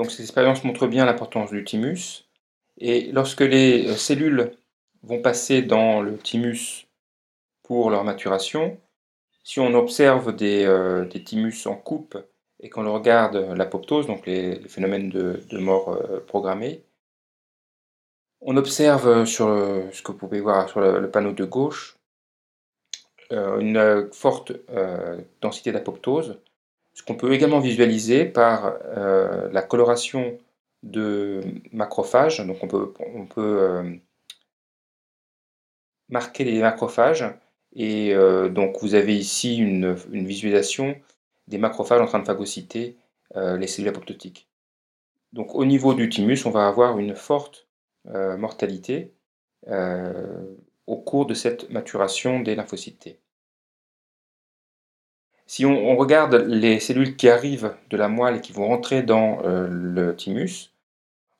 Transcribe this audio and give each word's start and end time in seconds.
Donc 0.00 0.10
ces 0.10 0.22
expériences 0.22 0.64
montrent 0.64 0.86
bien 0.86 1.04
l'importance 1.04 1.50
du 1.50 1.62
thymus. 1.62 2.24
Et 2.78 3.12
lorsque 3.12 3.42
les 3.42 3.94
cellules 3.98 4.50
vont 5.02 5.20
passer 5.20 5.60
dans 5.60 6.00
le 6.00 6.16
thymus 6.16 6.86
pour 7.62 7.90
leur 7.90 8.02
maturation, 8.02 8.78
si 9.44 9.60
on 9.60 9.74
observe 9.74 10.34
des, 10.34 10.64
euh, 10.64 11.04
thymus 11.04 11.66
en 11.66 11.74
coupe 11.74 12.16
et 12.60 12.70
qu'on 12.70 12.90
regarde 12.90 13.36
l'apoptose, 13.54 14.06
donc 14.06 14.26
les, 14.26 14.66
phénomènes 14.70 15.10
de, 15.10 15.58
mort 15.58 15.90
euh, 15.90 16.20
programmée, 16.26 16.82
on 18.40 18.56
observe 18.56 19.26
sur 19.26 19.48
ce 19.92 20.00
que 20.00 20.12
vous 20.12 20.18
pouvez 20.18 20.40
voir 20.40 20.70
sur 20.70 20.80
le, 20.80 21.10
panneau 21.10 21.32
de 21.32 21.44
gauche 21.44 21.98
euh, 23.32 23.60
une 23.60 24.10
forte 24.14 24.52
densité 25.42 25.72
d'apoptose, 25.72 26.38
ce 27.00 27.04
qu'on 27.06 27.14
peut 27.14 27.32
également 27.32 27.60
visualiser 27.60 28.26
par 28.26 28.74
la 28.94 29.62
coloration 29.62 30.36
de 30.82 31.40
macrophages. 31.72 32.44
Donc 32.46 32.62
on 32.62 32.68
peut, 32.68 32.92
peut 33.34 33.98
marquer 36.10 36.44
les 36.44 36.60
macrophages 36.60 37.24
et 37.74 38.12
euh, 38.14 38.48
donc 38.48 38.78
vous 38.80 38.94
avez 38.94 39.16
ici 39.16 39.56
une, 39.56 39.92
visualisation 39.92 40.96
des 41.46 41.58
macrophages 41.58 42.00
en 42.00 42.06
train 42.06 42.18
de 42.18 42.26
phagocyter 42.26 42.96
euh, 43.36 43.56
les 43.56 43.66
cellules 43.66 43.88
apoptotiques. 43.88 44.48
Donc 45.32 45.54
au 45.54 45.64
niveau 45.64 45.94
du 45.94 46.08
thymus, 46.08 46.44
on 46.44 46.50
va 46.50 46.66
avoir 46.66 46.98
une 46.98 47.14
forte 47.14 47.68
euh, 48.08 48.36
mortalité 48.36 49.14
au 50.86 50.96
cours 50.96 51.26
de 51.26 51.34
cette 51.34 51.70
maturation 51.70 52.40
des 52.40 52.54
lymphocytes 52.54 52.98
T. 52.98 53.20
Si 55.50 55.66
on, 55.66 55.96
regarde 55.96 56.34
les 56.46 56.78
cellules 56.78 57.16
qui 57.16 57.28
arrivent 57.28 57.74
de 57.90 57.96
la 57.96 58.06
moelle 58.06 58.36
et 58.36 58.40
qui 58.40 58.52
vont 58.52 58.68
rentrer 58.68 59.02
dans 59.02 59.40
le 59.42 60.14
thymus, 60.14 60.70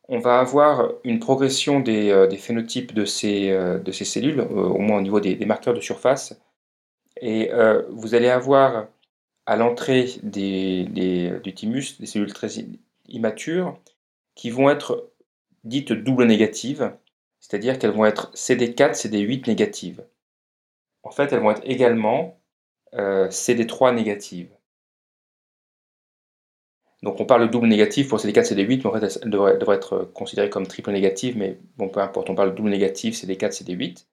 on 0.08 0.18
va 0.18 0.40
avoir 0.40 0.90
une 1.04 1.20
progression 1.20 1.78
des, 1.78 2.10
euh, 2.10 2.28
phénotypes 2.36 2.92
de 2.92 3.04
ces, 3.04 3.50
euh, 3.50 3.80
cellules, 3.92 4.40
euh, 4.40 4.44
au 4.44 4.78
moins 4.78 4.98
au 4.98 5.00
niveau 5.00 5.20
des, 5.20 5.36
marqueurs 5.46 5.74
de 5.74 5.80
surface. 5.80 6.36
Et 7.20 7.50
vous 7.90 8.16
allez 8.16 8.28
avoir 8.28 8.88
à 9.46 9.56
l'entrée 9.56 10.06
du 10.24 11.54
thymus 11.54 12.00
des 12.00 12.06
cellules 12.06 12.32
très 12.32 12.48
immatures 13.08 13.78
qui 14.34 14.50
vont 14.50 14.70
être 14.70 15.08
dites 15.62 15.92
double 15.92 16.24
négatives, 16.24 16.92
c'est-à-dire 17.38 17.78
qu'elles 17.78 17.92
vont 17.92 18.06
être 18.06 18.32
CD4, 18.34 18.94
CD8 18.94 19.46
négatives. 19.46 20.02
En 21.04 21.12
fait, 21.12 21.32
elles 21.32 21.40
vont 21.40 21.52
être 21.52 21.62
également 21.64 22.39
CD3 22.92 23.94
négatives. 23.94 24.50
Donc 27.02 27.18
on 27.20 27.24
parle 27.24 27.46
de 27.46 27.52
double 27.52 27.66
négatif 27.66 28.08
pour 28.08 28.18
CD4, 28.18 28.52
CD8, 28.52 28.80
mais 28.84 28.86
en 28.86 28.92
fait 28.92 29.20
elle 29.22 29.30
devrait, 29.30 29.76
être 29.76 30.10
considérée 30.12 30.50
comme 30.50 30.66
triple 30.66 30.90
négative, 30.90 31.36
mais 31.36 31.58
bon, 31.78 31.88
peu 31.88 32.00
importe, 32.00 32.28
on 32.28 32.34
parle 32.34 32.50
de 32.50 32.56
double 32.56 32.70
négatif, 32.70 33.14
CD4, 33.14 33.62
CD8. 33.62 34.04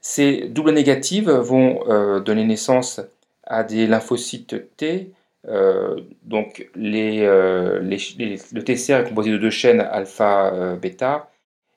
Ces 0.00 0.48
doubles 0.48 0.72
négatives 0.72 1.30
vont 1.30 1.80
euh, 1.88 2.20
donner 2.20 2.44
naissance 2.44 3.00
à 3.44 3.62
des 3.64 3.86
lymphocytes 3.86 4.76
T. 4.76 5.12
Euh, 5.46 6.00
donc 6.22 6.68
euh, 6.76 7.80
le 7.80 8.62
TCR 8.62 8.94
est 8.94 9.08
composé 9.08 9.30
de 9.30 9.38
deux 9.38 9.50
chaînes 9.50 9.80
alpha-bêta. 9.80 11.30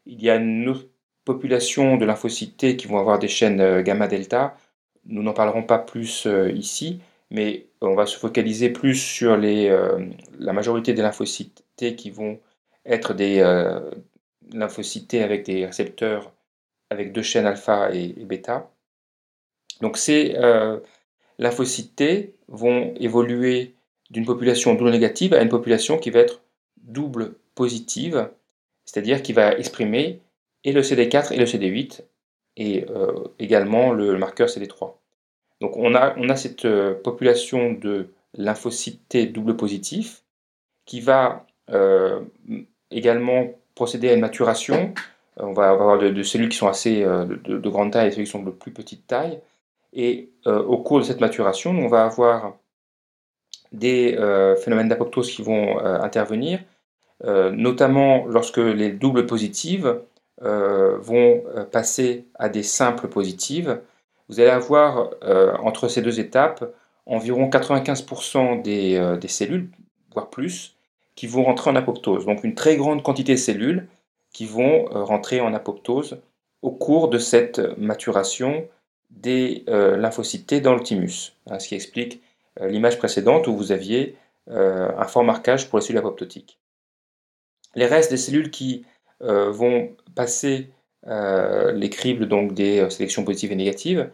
Il 0.07 0.21
y 0.21 0.29
a 0.29 0.35
une 0.35 0.75
population 1.23 1.97
de 1.97 2.05
lymphocytes 2.05 2.57
T 2.57 2.77
qui 2.77 2.88
vont 2.88 2.99
avoir 2.99 3.19
des 3.19 3.27
chaînes 3.27 3.81
gamma-delta. 3.81 4.55
Nous 5.05 5.23
n'en 5.23 5.33
parlerons 5.33 5.63
pas 5.63 5.80
plus 5.80 6.27
ici 6.53 7.02
mais 7.31 7.66
on 7.80 7.95
va 7.95 8.05
se 8.05 8.17
focaliser 8.17 8.69
plus 8.69 8.95
sur 8.95 9.31
euh, 9.31 10.05
la 10.38 10.53
majorité 10.53 10.94
des 10.94 11.02
lymphocytes 11.02 11.63
T 11.77 11.95
qui 11.95 12.11
vont 12.11 12.39
être 12.85 13.13
des 13.13 13.39
euh, 13.39 13.79
lymphocytes 14.52 15.07
T 15.07 15.23
avec 15.23 15.45
des 15.45 15.66
récepteurs 15.66 16.33
avec 16.89 17.13
deux 17.13 17.23
chaînes 17.23 17.45
alpha 17.45 17.89
et, 17.94 18.09
bêta. 18.25 18.69
Donc 19.79 19.97
ces 19.97 20.35
euh, 20.35 20.78
lymphocytes 21.39 21.95
T 21.95 22.35
vont 22.50 22.94
évoluer 23.00 23.73
d'une 24.09 24.25
population 24.25 24.75
double 24.75 24.91
négative 24.91 25.33
à 25.33 25.41
une 25.41 25.50
population 25.50 25.97
qui 25.97 26.09
va 26.09 26.19
être 26.19 26.41
double 26.83 27.35
positive, 27.56 28.29
c'est-à-dire 28.83 29.23
qui 29.23 29.31
va 29.31 29.57
exprimer 29.57 30.19
et 30.66 30.73
le 30.73 30.81
CD4 30.81 31.31
et 31.31 31.38
le 31.38 31.45
CD8 31.45 32.01
et 32.57 32.85
également 33.39 33.94
le 33.94 34.17
marqueur 34.17 34.47
CD3. 34.47 34.94
Donc 35.62 35.78
on 35.78 35.95
a, 35.95 36.16
on 36.17 36.28
a 36.29 36.35
cette 36.35 36.66
euh, 36.66 36.95
population 36.95 37.72
de 37.72 38.09
lymphocytes 38.35 39.07
T 39.07 39.28
double 39.28 39.56
positif 39.56 40.23
qui 40.85 41.00
va 41.00 41.45
euh, 41.69 42.19
également 42.89 43.51
procéder 43.75 44.09
à 44.09 44.13
une 44.13 44.22
maturation. 44.22 44.94
Euh, 45.39 45.44
on 45.44 45.53
va 45.53 45.69
avoir 45.69 46.00
de, 46.00 46.23
cellules 46.23 46.50
qui 46.50 46.57
sont 46.57 46.67
assez 46.67 47.03
de, 47.03 47.69
grande 47.69 47.91
taille 47.91 48.07
et 48.07 48.12
cellules 48.12 48.25
qui 48.25 48.31
sont 48.31 48.44
de 48.44 48.50
plus 48.50 48.72
petite 48.72 49.07
taille. 49.07 49.39
Et 49.94 50.29
au 50.45 50.78
cours 50.78 51.00
de 51.00 51.03
cette 51.03 51.19
maturation, 51.19 51.72
on 51.72 51.89
va 51.89 52.06
avoir 52.06 52.53
des 53.73 54.16
phénomènes 54.63 54.88
d'apoptose 54.88 55.29
qui 55.29 55.41
vont 55.41 55.79
intervenir, 55.79 56.62
notamment 57.25 58.25
lorsque 58.25 58.57
les 58.57 58.91
doubles 58.91 59.25
positives 59.25 60.00
vont 60.41 61.44
passer 61.72 62.25
à 62.35 62.50
des 62.50 62.63
simples 62.63 63.07
positives 63.07 63.79
vous 64.31 64.40
allez 64.40 64.50
avoir 64.50 65.12
euh, 65.24 65.53
entre 65.57 65.90
ces 65.90 66.02
deux 66.02 66.22
étapes 66.22 66.63
environ 67.06 67.50
95% 67.50 68.63
euh, 68.66 69.18
des, 69.18 69.28
cellules, 69.28 69.69
voire 70.13 70.30
plus, 70.30 70.78
qui 71.16 71.28
vont 71.28 71.44
rentrer 71.44 71.69
en 71.69 71.75
apoptose. 71.75 72.25
Donc 72.25 72.46
une 72.46 72.56
très 72.56 72.78
grande 72.78 73.03
quantité 73.03 73.34
de 73.34 73.38
cellules 73.38 73.90
qui 74.31 74.46
vont 74.46 74.88
euh, 74.96 75.03
rentrer 75.03 75.41
en 75.41 75.53
apoptose 75.53 76.22
au 76.62 76.72
cours 76.72 77.09
de 77.09 77.18
cette 77.18 77.59
maturation 77.78 78.66
des 79.09 79.66
lymphocytes 79.68 80.47
T 80.47 80.62
dans 80.62 80.74
le 80.74 80.80
thymus, 80.80 81.34
hein, 81.50 81.59
ce 81.59 81.68
qui 81.68 81.75
explique 81.75 82.22
l'image 82.62 82.97
précédente 82.97 83.47
où 83.47 83.57
vous 83.57 83.74
aviez 83.74 84.16
un 84.47 85.03
fort 85.03 85.25
marquage 85.25 85.68
pour 85.68 85.80
les 85.80 85.84
cellules 85.84 86.00
apoptotiques. 86.00 86.59
Les 87.75 87.88
restes 87.88 88.09
des 88.09 88.18
cellules 88.18 88.51
qui 88.51 88.85
vont 89.21 89.95
passer 90.15 90.69
les 91.05 91.89
cribles 91.89 92.27
des 92.53 92.89
sélections 92.89 93.23
positives 93.23 93.51
et 93.51 93.55
négatives 93.55 94.09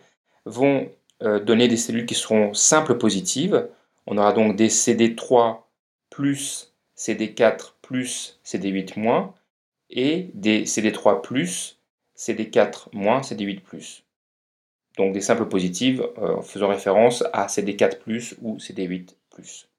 vont 0.47 0.89
euh, 1.23 1.39
donner 1.39 1.67
des 1.67 1.77
cellules 1.77 2.05
qui 2.05 2.15
seront 2.15 2.53
simples 2.53 2.97
positives. 2.97 3.67
On 4.05 4.17
aura 4.17 4.33
donc 4.33 4.55
des 4.55 4.69
CD3 4.69 5.61
plus 6.09 6.73
CD4 6.95 7.73
plus 7.81 8.39
CD8 8.45 8.99
moins 8.99 9.33
et 9.89 10.29
des 10.33 10.65
CD3 10.65 11.21
plus 11.21 11.79
CD4 12.15 12.89
moins 12.93 13.21
CD8 13.21 13.61
plus. 13.61 14.03
Donc 14.97 15.13
des 15.13 15.21
simples 15.21 15.45
positives 15.45 16.07
euh, 16.17 16.41
faisant 16.41 16.69
référence 16.69 17.23
à 17.33 17.47
CD4 17.47 17.97
plus 17.97 18.35
ou 18.41 18.57
CD8 18.57 19.15
plus. 19.29 19.69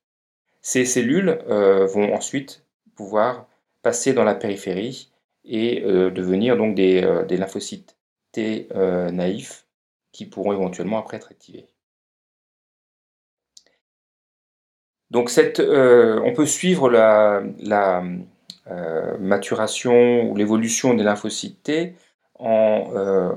Ces 0.61 0.85
cellules 0.85 1.41
euh, 1.49 1.87
vont 1.87 2.15
ensuite 2.15 2.65
pouvoir 2.95 3.47
passer 3.83 4.13
dans 4.13 4.25
la 4.25 4.35
périphérie 4.35 5.11
et 5.49 5.81
devenir 5.81 6.57
donc 6.57 6.75
des, 6.75 7.25
des 7.29 7.37
lymphocytes 7.37 7.97
T 8.33 8.69
naïfs 9.13 9.67
qui 10.13 10.27
pourront 10.27 10.53
éventuellement 10.53 10.99
après 10.99 11.17
être 11.17 11.31
activés. 11.31 11.67
Donc 15.11 15.31
cette, 15.31 15.61
euh, 15.61 16.21
on 16.25 16.35
peut 16.35 16.47
suivre 16.47 16.91
la, 16.91 17.43
euh, 18.71 19.19
maturation 19.19 20.31
ou 20.31 20.37
l'évolution 20.37 20.95
des 20.95 21.03
lymphocytes 21.03 21.63
T 21.63 21.95
euh, 22.41 23.33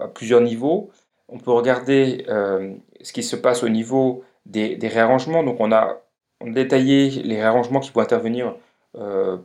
à 0.00 0.08
plusieurs 0.08 0.40
niveaux. 0.40 0.90
On 1.28 1.38
peut 1.38 1.50
regarder 1.50 2.24
ce 2.28 3.12
qui 3.12 3.24
se 3.24 3.34
passe 3.36 3.64
au 3.64 3.68
niveau 3.68 4.24
des, 4.46 4.78
réarrangements. 4.82 5.42
Donc 5.42 5.56
on 5.60 5.72
a, 5.72 6.02
détaillé 6.44 7.08
les 7.22 7.36
réarrangements 7.36 7.80
qui 7.80 7.90
vont 7.90 8.02
intervenir 8.02 8.54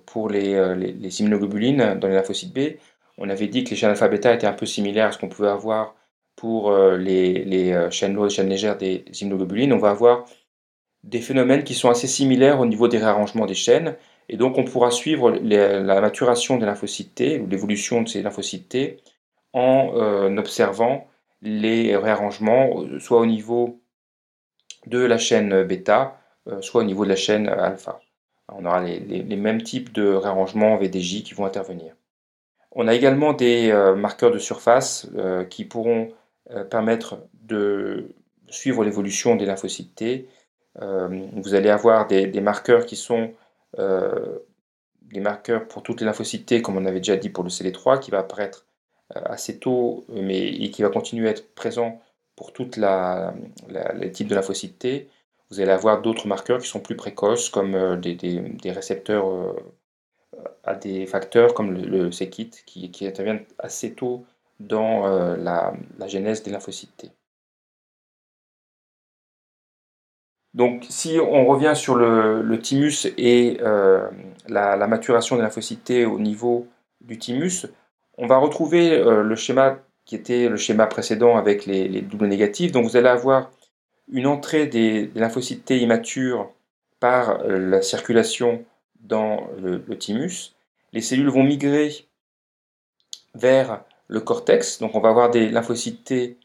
pour 0.06 0.30
les, 0.30 0.76
les, 0.76 1.20
immunoglobulines 1.22 2.00
dans 2.00 2.08
les 2.08 2.16
lymphocytes 2.16 2.54
B. 2.54 2.78
On 3.18 3.30
avait 3.30 3.48
dit 3.48 3.64
que 3.64 3.72
les 3.72 3.76
chaînes 3.76 3.90
alpha-bêta 3.90 4.34
étaient 4.34 4.48
un 4.48 4.54
peu 4.54 4.66
similaires 4.66 5.08
à 5.08 5.12
ce 5.12 5.18
qu'on 5.18 5.30
pouvait 5.30 5.50
avoir 5.50 5.96
pour 6.36 6.72
euh, 6.72 6.98
les, 6.98 7.72
euh, 7.72 7.92
chaînes 7.92 8.16
lourdes 8.16 8.32
et 8.32 8.34
chaînes 8.34 8.50
légères 8.50 8.78
des 8.78 9.06
immunoglobulines, 9.22 9.74
on 9.74 9.78
va 9.78 9.92
avoir 9.92 10.26
des 11.04 11.22
phénomènes 11.22 11.64
qui 11.64 11.76
sont 11.76 11.90
assez 11.90 12.08
similaires 12.08 12.60
au 12.60 12.66
niveau 12.66 12.88
des 12.88 12.98
réarrangements 12.98 13.46
des 13.46 13.54
chaînes. 13.54 13.96
Et 14.30 14.38
donc 14.38 14.58
on 14.58 14.64
pourra 14.64 14.92
suivre 14.92 15.32
la 15.32 16.02
maturation 16.02 16.58
des 16.58 16.66
lymphocytes 16.66 17.16
T 17.16 17.40
ou 17.40 17.48
l'évolution 17.48 18.02
de 18.02 18.08
ces 18.08 18.22
lymphocytes 18.24 18.70
T 18.70 18.98
en 19.54 19.94
euh, 19.96 20.36
observant 20.38 21.08
les 21.42 21.96
réarrangements 21.96 22.84
soit 23.00 23.20
au 23.20 23.26
niveau 23.26 23.82
de 24.88 25.00
la 25.00 25.18
chaîne 25.18 25.64
bêta, 25.64 26.20
soit 26.62 26.82
au 26.82 26.86
niveau 26.86 27.04
de 27.04 27.10
la 27.10 27.16
chaîne 27.16 27.50
alpha. 27.50 28.00
On 28.50 28.66
aura 28.66 28.82
les, 28.84 29.24
mêmes 29.38 29.64
types 29.64 29.94
de 29.94 30.08
réarrangements 30.14 30.78
VDJ 30.78 31.24
qui 31.24 31.34
vont 31.34 31.46
intervenir. 31.46 31.96
On 32.74 32.88
a 32.88 32.94
également 32.94 33.34
des 33.34 33.72
marqueurs 33.96 34.32
de 34.32 34.40
surface 34.40 35.08
qui 35.50 35.66
pourront 35.66 36.10
euh, 36.50 36.64
permettre 36.64 37.20
de 37.44 38.16
suivre 38.50 38.84
l'évolution 38.84 39.36
des 39.36 39.46
lymphocytes. 39.46 40.04
Euh, 40.82 41.28
vous 41.34 41.54
allez 41.54 41.70
avoir 41.70 42.08
des, 42.08 42.42
marqueurs 42.42 42.86
qui 42.86 42.96
sont 42.96 43.34
des 43.78 45.20
marqueurs 45.20 45.68
pour 45.68 45.84
toutes 45.84 46.02
les 46.02 46.06
lymphocytes 46.06 46.62
comme 46.62 46.78
on 46.78 46.86
avait 46.86 47.00
déjà 47.00 47.16
dit 47.16 47.30
pour 47.30 47.44
le 47.44 47.50
CD3, 47.50 48.00
qui 48.00 48.12
va 48.12 48.20
apparaître 48.20 48.66
assez 49.14 49.60
tôt, 49.60 50.06
mais 50.10 50.48
et 50.48 50.72
qui 50.72 50.82
va 50.82 50.90
continuer 50.90 51.28
à 51.28 51.32
être 51.32 51.54
présent 51.54 52.02
pour 52.36 52.54
tous 52.54 52.72
les 52.78 54.12
types 54.12 54.28
de 54.28 54.36
lymphocytes. 54.36 54.88
Vous 55.52 55.60
allez 55.60 55.72
avoir 55.72 56.02
d'autres 56.02 56.28
marqueurs 56.28 56.60
qui 56.60 56.68
sont 56.68 56.80
plus 56.80 56.96
précoces, 56.96 57.50
comme 57.50 58.00
des, 58.00 58.72
récepteurs 58.72 59.26
à 60.64 60.76
des 60.76 61.06
facteurs 61.06 61.54
comme 61.54 61.74
le, 61.74 62.08
le 62.08 62.10
qui, 62.10 63.06
interviennent 63.06 63.46
assez 63.60 63.94
tôt 63.94 64.26
dans 64.60 65.06
la, 65.36 65.74
la 66.00 66.08
genèse 66.08 66.42
des 66.44 66.52
lymphocytes 66.52 66.96
T. 66.96 67.12
Donc, 70.54 70.86
si 70.90 71.18
on 71.20 71.46
revient 71.46 71.74
sur 71.76 71.96
le, 71.96 72.60
thymus 72.60 73.08
et 73.18 73.58
euh, 73.62 74.10
la, 74.48 74.76
maturation 74.88 75.38
des 75.38 75.44
lymphocytes 75.44 75.84
T 75.86 76.06
au 76.06 76.20
niveau 76.20 76.68
du 77.00 77.18
thymus, 77.18 77.68
on 78.18 78.28
va 78.28 78.38
retrouver 78.38 78.92
euh, 78.92 79.24
le 79.24 79.36
schéma 79.36 79.80
qui 80.06 80.16
était 80.16 80.50
le 80.50 80.58
schéma 80.58 80.88
précédent 80.88 81.38
avec 81.38 81.66
les, 81.66 82.02
doubles 82.02 82.28
négatifs. 82.28 82.72
Donc, 82.74 82.86
vous 82.86 82.98
allez 82.98 83.08
avoir 83.08 83.50
une 84.12 84.28
entrée 84.28 84.68
des, 84.68 85.12
lymphocytes 85.16 85.66
T 85.66 85.80
immatures 85.80 86.52
par 87.00 87.42
euh, 87.42 87.58
la 87.58 87.82
circulation 87.82 88.64
dans 89.00 89.48
le, 89.60 89.98
thymus. 89.98 90.54
Les 90.94 91.02
cellules 91.02 91.30
vont 91.30 91.44
migrer 91.44 92.06
vers 93.34 93.84
le 94.08 94.20
cortex. 94.20 94.80
Donc, 94.80 94.96
on 94.96 95.00
va 95.00 95.10
avoir 95.10 95.32
des 95.32 95.50
lymphocytes 95.50 96.04
T 96.04 96.38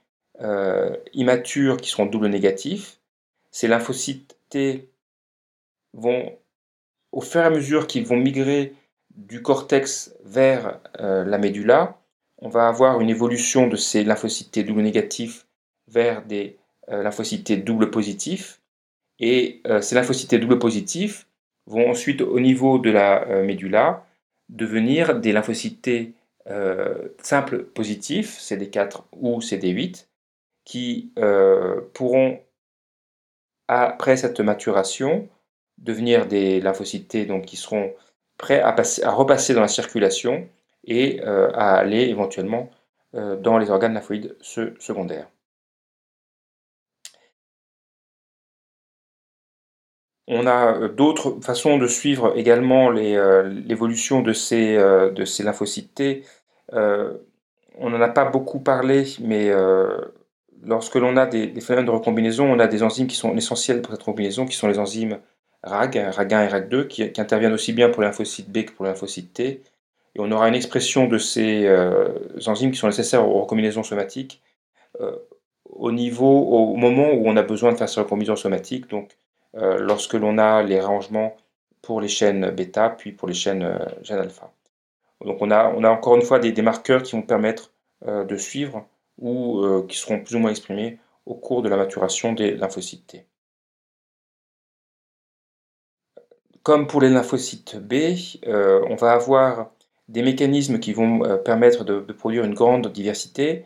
immatures 1.14 1.78
qui 1.78 1.88
seront 1.88 2.04
doubles 2.04 2.28
négatifs 2.28 2.98
ces 3.56 3.68
lymphocytes 3.68 4.36
vont, 5.94 6.30
au 7.10 7.22
fur 7.22 7.40
et 7.40 7.44
à 7.44 7.48
mesure 7.48 7.86
qu'ils 7.86 8.06
vont 8.06 8.18
migrer 8.18 8.74
du 9.14 9.40
cortex 9.40 10.14
vers 10.26 10.78
euh, 11.00 11.24
la 11.24 11.38
médula, 11.38 11.98
on 12.36 12.50
va 12.50 12.68
avoir 12.68 13.00
une 13.00 13.08
évolution 13.08 13.66
de 13.66 13.76
ces 13.76 14.04
lymphocytes 14.04 14.58
double 14.58 14.82
négatifs 14.82 15.46
vers 15.88 16.22
des 16.26 16.58
euh, 16.58 16.65
lymphocytes 16.88 17.44
T 17.44 17.56
double 17.56 17.90
positifs. 17.90 18.60
Et 19.18 19.60
euh, 19.66 19.80
ces 19.80 19.94
lymphocytes 19.94 20.34
double 20.34 20.58
positifs 20.58 21.26
vont 21.66 21.90
ensuite, 21.90 22.20
au 22.20 22.40
niveau 22.40 22.78
de 22.78 22.90
la 22.90 23.42
médula, 23.42 24.06
devenir 24.48 25.18
des 25.18 25.32
lymphocytes 25.32 25.90
simples 27.20 27.64
positifs, 27.64 28.38
CD4 28.38 29.02
ou 29.12 29.40
CD8, 29.40 30.06
qui 30.64 31.12
pourront 31.92 32.38
après 33.68 34.16
cette 34.16 34.40
maturation, 34.40 35.28
devenir 35.78 36.26
des 36.26 36.60
lymphocytes 36.60 37.26
donc, 37.26 37.46
qui 37.46 37.56
seront 37.56 37.92
prêts 38.38 38.60
à, 38.60 38.72
passer, 38.72 39.02
à 39.02 39.10
repasser 39.10 39.54
dans 39.54 39.60
la 39.60 39.68
circulation 39.68 40.48
et 40.84 41.20
euh, 41.24 41.50
à 41.54 41.76
aller 41.76 42.02
éventuellement 42.02 42.70
euh, 43.14 43.36
dans 43.36 43.58
les 43.58 43.70
organes 43.70 43.94
lymphoïdes 43.94 44.36
secondaires. 44.40 45.28
On 50.28 50.46
a 50.46 50.76
euh, 50.76 50.88
d'autres 50.88 51.38
façons 51.42 51.78
de 51.78 51.86
suivre 51.86 52.32
également 52.36 52.90
l'évolution 52.90 54.22
de, 54.22 54.32
ces, 54.32 54.76
de 54.76 55.24
ces 55.24 55.42
lymphocytes 55.42 55.94
T. 55.94 56.24
on 56.72 57.90
n'en 57.90 58.00
a 58.00 58.08
pas 58.08 58.24
beaucoup 58.24 58.60
parlé, 58.60 59.04
mais 59.20 59.50
lorsque 60.62 60.96
l'on 60.96 61.16
a 61.16 61.26
des, 61.26 61.60
phénomènes 61.60 61.86
de 61.86 61.90
recombinaison, 61.90 62.44
on 62.44 62.58
a 62.58 62.66
des 62.66 62.82
enzymes 62.82 63.06
qui 63.06 63.16
sont 63.16 63.34
essentielles 63.36 63.82
pour 63.82 63.92
cette 63.92 64.02
recombinaison, 64.02 64.46
qui 64.46 64.56
sont 64.56 64.68
les 64.68 64.78
enzymes 64.78 65.18
RAG, 65.62 65.94
RAG1 65.96 66.44
et 66.44 66.48
RAG2, 66.48 66.86
qui, 66.86 67.02
interviennent 67.20 67.52
aussi 67.52 67.72
bien 67.72 67.88
pour 67.88 68.02
les 68.02 68.08
lymphocytes 68.08 68.50
B 68.50 68.64
que 68.64 68.72
pour 68.72 68.84
les 68.84 68.90
lymphocytes 68.92 69.32
T. 69.32 69.62
Et 70.14 70.20
on 70.20 70.30
aura 70.30 70.48
une 70.48 70.54
expression 70.54 71.06
de 71.06 71.18
ces 71.18 71.66
euh, 71.66 72.08
enzymes 72.46 72.70
qui 72.70 72.78
sont 72.78 72.86
nécessaires 72.86 73.28
aux 73.28 73.42
recombinaisons 73.42 73.82
somatiques 73.82 74.42
euh, 75.00 75.16
au 75.64 75.92
niveau, 75.92 76.26
au 76.26 76.76
moment 76.76 77.12
où 77.12 77.26
on 77.26 77.36
a 77.36 77.42
besoin 77.42 77.72
de 77.72 77.76
faire 77.76 77.88
ces 77.88 78.00
recombinaisons 78.00 78.36
somatiques, 78.36 78.92
euh, 78.92 79.02
lorsque 79.56 80.14
l'on 80.14 80.38
a 80.38 80.62
les 80.62 80.80
rangements 80.80 81.36
pour 81.82 82.00
les 82.00 82.08
chaînes 82.08 82.50
bêta, 82.50 82.90
puis 82.90 83.12
pour 83.12 83.26
les 83.28 83.34
chaînes 83.34 83.78
gènes 84.02 84.18
alpha. 84.18 84.52
Donc 85.24 85.38
on 85.40 85.50
a, 85.50 85.70
encore 85.88 86.16
une 86.16 86.22
fois 86.22 86.38
des, 86.38 86.62
marqueurs 86.62 87.02
qui 87.02 87.16
vont 87.16 87.22
permettre 87.22 87.72
de 88.06 88.36
suivre 88.36 88.86
ou 89.18 89.60
euh, 89.60 89.86
qui 89.88 89.96
seront 89.96 90.20
plus 90.20 90.36
ou 90.36 90.38
moins 90.38 90.50
exprimés 90.50 90.98
au 91.24 91.34
cours 91.34 91.62
de 91.62 91.68
la 91.68 91.76
maturation 91.76 92.32
des 92.32 92.52
lymphocytes 92.56 93.06
T. 93.06 93.26
Comme 96.62 96.86
pour 96.86 97.00
les 97.00 97.10
lymphocytes 97.10 97.76
B, 97.76 98.16
euh, 98.46 98.84
on 98.88 98.96
va 98.96 99.12
avoir 99.12 99.70
des 100.08 100.22
mécanismes 100.22 100.78
qui 100.78 100.92
vont 100.92 101.24
euh, 101.24 101.36
permettre 101.36 101.84
de, 101.84 102.00
produire 102.12 102.44
une 102.44 102.54
grande 102.54 102.88
diversité 102.88 103.64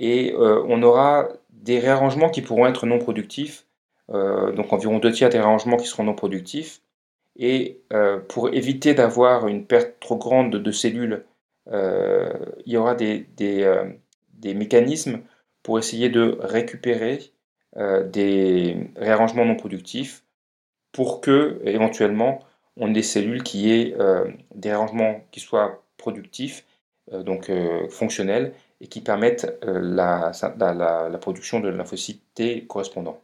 et 0.00 0.32
on 0.36 0.80
aura 0.84 1.28
des 1.50 1.80
réarrangements 1.80 2.30
qui 2.30 2.40
pourront 2.40 2.66
être 2.66 2.86
non 2.86 3.00
productifs, 3.00 3.66
donc 4.08 4.72
environ 4.72 4.98
deux 4.98 5.12
tiers 5.12 5.28
des 5.28 5.38
réarrangements 5.38 5.76
qui 5.76 5.86
seront 5.86 6.04
non 6.04 6.14
productifs. 6.14 6.80
Et 7.36 7.82
pour 8.28 8.48
éviter 8.48 8.94
d'avoir 8.94 9.48
une 9.48 9.66
perte 9.66 10.00
trop 10.00 10.16
grande 10.16 10.56
de, 10.56 10.70
cellules, 10.72 11.24
il 11.70 12.72
y 12.72 12.76
aura 12.76 12.94
des, 12.94 13.26
mécanismes 14.42 15.20
pour 15.62 15.78
essayer 15.78 16.08
de 16.08 16.38
récupérer 16.40 17.32
euh, 17.76 18.02
des 18.02 18.90
réarrangements 18.96 19.44
non 19.44 19.56
productifs 19.56 20.24
pour 20.92 21.20
que, 21.20 21.60
éventuellement, 21.64 22.40
on 22.76 22.90
ait 22.90 22.94
des 22.94 23.02
cellules 23.02 23.42
qui 23.42 23.70
aient 23.70 23.94
euh, 24.00 24.30
des 24.54 24.70
réarrangements 24.70 25.20
qui 25.30 25.40
soient 25.40 25.84
productifs, 25.96 26.64
euh, 27.12 27.22
donc 27.22 27.50
fonctionnels, 27.90 28.54
et 28.80 28.86
qui 28.86 29.00
permettent 29.00 29.58
la, 29.62 30.32
production 31.20 31.60
de 31.60 31.68
lymphocytes 31.68 32.22
T 32.34 32.64
correspondants. 32.66 33.16